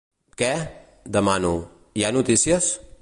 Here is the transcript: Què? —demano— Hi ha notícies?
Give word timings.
Què? 0.41 0.47
—demano— 0.63 1.53
Hi 2.01 2.07
ha 2.09 2.13
notícies? 2.17 2.73